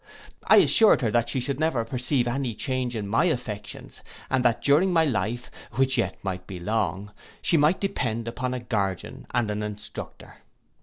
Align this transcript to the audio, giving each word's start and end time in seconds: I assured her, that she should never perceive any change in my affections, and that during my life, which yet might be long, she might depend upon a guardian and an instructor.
I 0.47 0.55
assured 0.57 1.01
her, 1.03 1.11
that 1.11 1.29
she 1.29 1.39
should 1.39 1.59
never 1.59 1.85
perceive 1.85 2.27
any 2.27 2.55
change 2.55 2.95
in 2.95 3.07
my 3.07 3.25
affections, 3.25 4.01
and 4.31 4.43
that 4.43 4.63
during 4.63 4.91
my 4.91 5.05
life, 5.05 5.51
which 5.73 5.95
yet 5.95 6.17
might 6.23 6.47
be 6.47 6.59
long, 6.59 7.11
she 7.39 7.55
might 7.55 7.79
depend 7.79 8.27
upon 8.27 8.55
a 8.55 8.59
guardian 8.59 9.27
and 9.29 9.51
an 9.51 9.61
instructor. 9.61 10.37